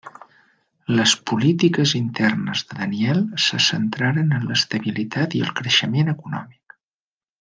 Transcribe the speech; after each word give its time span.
Les 0.99 1.11
polítiques 1.31 1.91
internes 1.99 2.63
de 2.71 2.77
Daniel 2.79 3.21
se 3.45 3.61
centraren 3.67 4.35
en 4.39 4.49
l'estabilitat 4.53 5.37
i 5.41 5.43
el 5.49 5.53
creixement 5.61 6.11
econòmic. 6.17 6.77